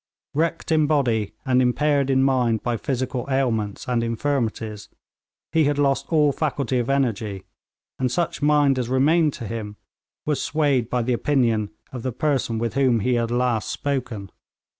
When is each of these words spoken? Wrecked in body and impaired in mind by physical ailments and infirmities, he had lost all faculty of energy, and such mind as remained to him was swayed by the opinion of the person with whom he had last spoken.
Wrecked 0.33 0.71
in 0.71 0.87
body 0.87 1.33
and 1.45 1.61
impaired 1.61 2.09
in 2.09 2.23
mind 2.23 2.63
by 2.63 2.75
physical 2.75 3.27
ailments 3.29 3.87
and 3.87 4.03
infirmities, 4.03 4.89
he 5.51 5.65
had 5.65 5.77
lost 5.77 6.11
all 6.11 6.31
faculty 6.31 6.79
of 6.79 6.89
energy, 6.89 7.43
and 7.99 8.11
such 8.11 8.41
mind 8.41 8.79
as 8.79 8.89
remained 8.89 9.33
to 9.33 9.45
him 9.45 9.75
was 10.25 10.41
swayed 10.41 10.89
by 10.89 11.03
the 11.03 11.13
opinion 11.13 11.69
of 11.91 12.01
the 12.01 12.11
person 12.11 12.57
with 12.57 12.73
whom 12.73 13.01
he 13.01 13.13
had 13.13 13.29
last 13.29 13.69
spoken. 13.69 14.31